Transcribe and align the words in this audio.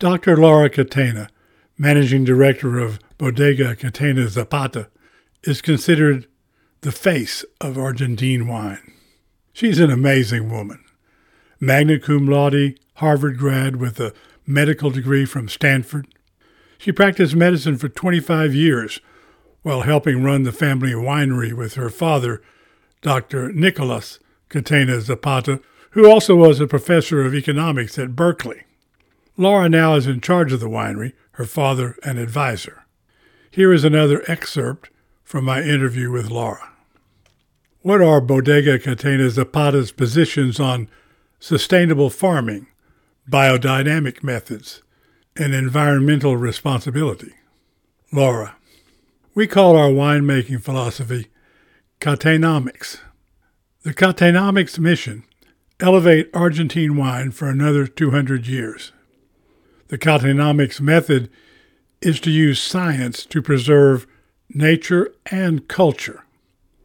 Dr. 0.00 0.34
Laura 0.38 0.70
Catena, 0.70 1.28
managing 1.76 2.24
director 2.24 2.78
of 2.78 2.98
Bodega 3.18 3.76
Catena 3.76 4.28
Zapata, 4.28 4.88
is 5.42 5.60
considered 5.60 6.26
the 6.80 6.90
face 6.90 7.44
of 7.60 7.76
Argentine 7.76 8.48
wine. 8.48 8.94
She's 9.52 9.78
an 9.78 9.90
amazing 9.90 10.50
woman. 10.50 10.82
Magna 11.60 11.98
cum 11.98 12.26
laude, 12.26 12.80
Harvard 12.94 13.36
grad 13.36 13.76
with 13.76 14.00
a 14.00 14.14
medical 14.46 14.88
degree 14.88 15.26
from 15.26 15.50
Stanford. 15.50 16.08
She 16.78 16.92
practiced 16.92 17.36
medicine 17.36 17.76
for 17.76 17.90
25 17.90 18.54
years 18.54 19.00
while 19.60 19.82
helping 19.82 20.24
run 20.24 20.44
the 20.44 20.50
family 20.52 20.92
winery 20.92 21.52
with 21.52 21.74
her 21.74 21.90
father, 21.90 22.40
Dr. 23.02 23.52
Nicolas 23.52 24.18
Catena 24.48 25.02
Zapata, 25.02 25.60
who 25.90 26.10
also 26.10 26.36
was 26.36 26.58
a 26.58 26.66
professor 26.66 27.22
of 27.22 27.34
economics 27.34 27.98
at 27.98 28.16
Berkeley. 28.16 28.64
Laura 29.40 29.70
now 29.70 29.94
is 29.94 30.06
in 30.06 30.20
charge 30.20 30.52
of 30.52 30.60
the 30.60 30.68
winery, 30.68 31.14
her 31.32 31.46
father 31.46 31.96
an 32.02 32.18
advisor. 32.18 32.84
Here 33.50 33.72
is 33.72 33.84
another 33.84 34.22
excerpt 34.30 34.90
from 35.24 35.46
my 35.46 35.62
interview 35.62 36.10
with 36.10 36.28
Laura. 36.28 36.72
What 37.80 38.02
are 38.02 38.20
Bodega 38.20 38.78
Catena 38.78 39.30
Zapata's 39.30 39.92
positions 39.92 40.60
on 40.60 40.90
sustainable 41.38 42.10
farming, 42.10 42.66
biodynamic 43.30 44.22
methods, 44.22 44.82
and 45.34 45.54
environmental 45.54 46.36
responsibility? 46.36 47.32
Laura, 48.12 48.56
we 49.34 49.46
call 49.46 49.74
our 49.74 49.88
winemaking 49.88 50.62
philosophy 50.62 51.28
Catenamics. 51.98 52.98
The 53.84 53.94
Catenamics 53.94 54.78
mission 54.78 55.24
elevate 55.80 56.28
Argentine 56.34 56.94
wine 56.94 57.30
for 57.30 57.48
another 57.48 57.86
200 57.86 58.46
years. 58.46 58.92
The 59.90 59.98
Catenamics 59.98 60.80
method 60.80 61.28
is 62.00 62.20
to 62.20 62.30
use 62.30 62.62
science 62.62 63.26
to 63.26 63.42
preserve 63.42 64.06
nature 64.48 65.12
and 65.32 65.66
culture. 65.66 66.22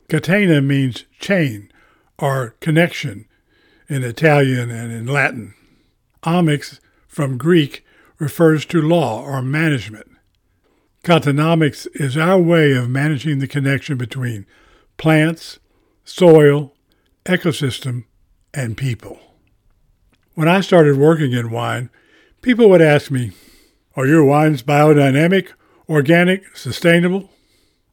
Catena 0.10 0.66
means 0.66 1.06
chain 1.20 1.72
or 2.18 2.56
connection 2.62 3.28
in 3.88 4.04
Italian 4.04 4.72
and 4.72 4.92
in 4.92 5.06
Latin. 5.06 5.54
Amics 6.24 6.80
from 7.08 7.38
Greek 7.38 7.86
refers 8.18 8.66
to 8.66 8.82
law 8.82 9.22
or 9.22 9.44
management. 9.44 10.10
Catenamics 11.04 11.88
is 11.94 12.18
our 12.18 12.40
way 12.40 12.72
of 12.72 12.90
managing 12.90 13.38
the 13.38 13.48
connection 13.48 13.98
between 13.98 14.48
plants, 14.98 15.60
soil, 16.04 16.74
ecosystem, 17.24 18.06
and 18.52 18.76
people. 18.76 19.20
When 20.34 20.48
I 20.48 20.62
started 20.62 20.98
working 20.98 21.34
in 21.34 21.52
wine, 21.52 21.92
People 22.46 22.70
would 22.70 22.80
ask 22.80 23.10
me, 23.10 23.32
Are 23.96 24.06
your 24.06 24.24
wines 24.24 24.62
biodynamic, 24.62 25.54
organic, 25.90 26.56
sustainable? 26.56 27.32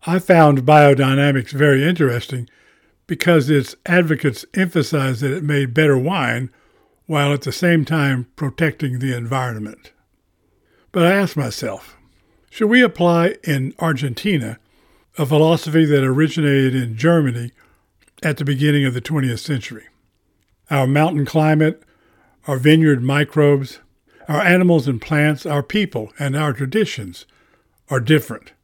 I 0.06 0.18
found 0.18 0.66
biodynamics 0.66 1.52
very 1.52 1.82
interesting 1.82 2.50
because 3.06 3.48
its 3.48 3.76
advocates 3.86 4.44
emphasized 4.52 5.22
that 5.22 5.34
it 5.34 5.42
made 5.42 5.72
better 5.72 5.96
wine 5.96 6.50
while 7.06 7.32
at 7.32 7.40
the 7.40 7.50
same 7.50 7.86
time 7.86 8.26
protecting 8.36 8.98
the 8.98 9.16
environment. 9.16 9.92
But 10.92 11.06
I 11.06 11.12
asked 11.12 11.34
myself, 11.38 11.96
should 12.50 12.68
we 12.68 12.82
apply 12.82 13.36
in 13.44 13.72
Argentina 13.78 14.58
a 15.16 15.24
philosophy 15.24 15.86
that 15.86 16.04
originated 16.04 16.74
in 16.74 16.98
Germany 16.98 17.52
at 18.22 18.36
the 18.36 18.44
beginning 18.44 18.84
of 18.84 18.92
the 18.92 19.00
20th 19.00 19.38
century? 19.38 19.84
Our 20.68 20.86
mountain 20.86 21.24
climate, 21.24 21.82
our 22.46 22.58
vineyard 22.58 23.02
microbes, 23.02 23.78
our 24.32 24.40
animals 24.40 24.88
and 24.88 24.98
plants, 24.98 25.44
our 25.44 25.62
people, 25.62 26.10
and 26.18 26.34
our 26.34 26.54
traditions 26.54 27.26
are 27.90 28.00
different. 28.00 28.54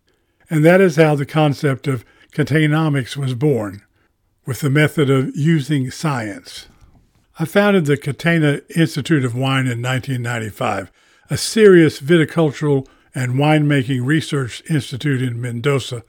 And 0.48 0.64
that 0.64 0.80
is 0.80 0.96
how 0.96 1.14
the 1.14 1.26
concept 1.26 1.86
of 1.86 2.06
Catenamics 2.32 3.18
was 3.18 3.34
born, 3.34 3.82
with 4.46 4.60
the 4.60 4.70
method 4.70 5.10
of 5.10 5.36
using 5.36 5.90
science. 5.90 6.68
I 7.38 7.44
founded 7.44 7.84
the 7.84 7.98
Catena 7.98 8.62
Institute 8.74 9.26
of 9.26 9.34
Wine 9.34 9.66
in 9.66 9.82
1995, 9.82 10.90
a 11.28 11.36
serious 11.36 12.00
viticultural 12.00 12.88
and 13.14 13.34
winemaking 13.34 14.06
research 14.06 14.62
institute 14.70 15.20
in 15.20 15.38
Mendoza, 15.38 16.02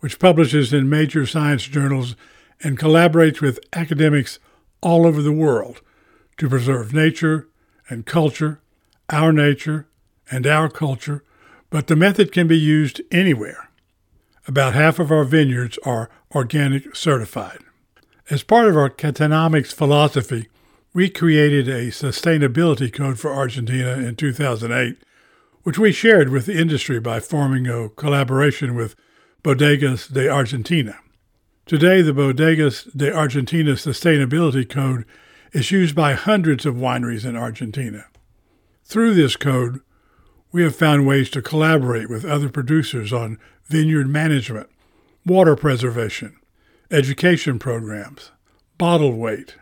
which 0.00 0.18
publishes 0.18 0.72
in 0.72 0.88
major 0.88 1.24
science 1.24 1.62
journals 1.62 2.16
and 2.64 2.76
collaborates 2.76 3.40
with 3.40 3.60
academics 3.74 4.40
all 4.80 5.06
over 5.06 5.22
the 5.22 5.30
world 5.30 5.82
to 6.36 6.48
preserve 6.48 6.92
nature 6.92 7.48
and 7.88 8.06
culture 8.06 8.60
our 9.10 9.32
nature, 9.32 9.88
and 10.30 10.46
our 10.46 10.68
culture, 10.68 11.22
but 11.70 11.86
the 11.86 11.96
method 11.96 12.32
can 12.32 12.46
be 12.46 12.58
used 12.58 13.00
anywhere. 13.10 13.68
About 14.46 14.74
half 14.74 14.98
of 14.98 15.10
our 15.10 15.24
vineyards 15.24 15.78
are 15.84 16.10
organic 16.34 16.94
certified. 16.96 17.60
As 18.30 18.42
part 18.42 18.68
of 18.68 18.76
our 18.76 18.90
Catenamics 18.90 19.74
philosophy, 19.74 20.48
we 20.92 21.10
created 21.10 21.68
a 21.68 21.88
sustainability 21.88 22.92
code 22.92 23.18
for 23.18 23.32
Argentina 23.32 23.94
in 23.94 24.16
2008, 24.16 24.96
which 25.62 25.78
we 25.78 25.92
shared 25.92 26.28
with 26.28 26.46
the 26.46 26.58
industry 26.58 27.00
by 27.00 27.20
forming 27.20 27.66
a 27.66 27.88
collaboration 27.90 28.74
with 28.74 28.94
Bodegas 29.42 30.12
de 30.12 30.28
Argentina. 30.28 30.98
Today, 31.66 32.02
the 32.02 32.12
Bodegas 32.12 32.94
de 32.96 33.14
Argentina 33.14 33.72
Sustainability 33.72 34.68
Code 34.68 35.04
is 35.52 35.70
used 35.70 35.94
by 35.94 36.12
hundreds 36.12 36.66
of 36.66 36.74
wineries 36.74 37.24
in 37.24 37.36
Argentina. 37.36 38.06
Through 38.84 39.14
this 39.14 39.36
code, 39.36 39.80
we 40.52 40.62
have 40.62 40.76
found 40.76 41.06
ways 41.06 41.30
to 41.30 41.42
collaborate 41.42 42.08
with 42.08 42.24
other 42.24 42.48
producers 42.48 43.12
on 43.12 43.38
vineyard 43.64 44.08
management, 44.08 44.68
water 45.24 45.56
preservation, 45.56 46.36
education 46.90 47.58
programs, 47.58 48.30
bottle 48.78 49.16
weight, 49.16 49.56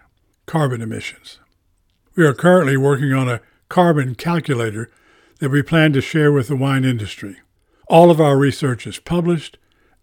carbon 0.46 0.82
emissions. 0.82 1.38
We 2.16 2.26
are 2.26 2.34
currently 2.34 2.76
working 2.76 3.12
on 3.12 3.28
a 3.28 3.40
carbon 3.68 4.16
calculator 4.16 4.90
that 5.38 5.50
we 5.50 5.62
plan 5.62 5.92
to 5.94 6.00
share 6.00 6.32
with 6.32 6.48
the 6.48 6.56
wine 6.56 6.84
industry. 6.84 7.36
All 7.88 8.10
of 8.10 8.20
our 8.20 8.36
research 8.36 8.86
is 8.86 8.98
published 8.98 9.56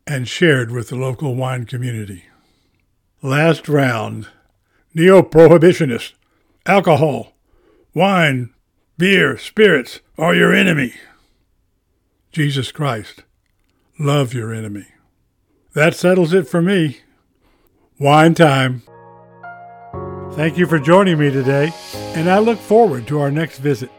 and 0.07 0.27
shared 0.27 0.71
with 0.71 0.89
the 0.89 0.95
local 0.95 1.35
wine 1.35 1.65
community. 1.65 2.25
Last 3.21 3.67
round 3.67 4.27
Neo 4.93 5.21
Prohibitionist, 5.21 6.13
alcohol, 6.65 7.33
wine, 7.93 8.53
beer, 8.99 9.37
spirits 9.37 10.01
are 10.17 10.35
your 10.35 10.53
enemy. 10.53 10.93
Jesus 12.33 12.69
Christ, 12.73 13.23
love 13.97 14.33
your 14.33 14.53
enemy. 14.53 14.87
That 15.73 15.95
settles 15.95 16.33
it 16.33 16.49
for 16.49 16.61
me. 16.61 16.97
Wine 17.97 18.33
time. 18.33 18.83
Thank 20.33 20.57
you 20.57 20.67
for 20.67 20.79
joining 20.79 21.17
me 21.17 21.31
today, 21.31 21.71
and 22.13 22.29
I 22.29 22.39
look 22.39 22.59
forward 22.59 23.07
to 23.07 23.21
our 23.21 23.31
next 23.31 23.59
visit. 23.59 23.89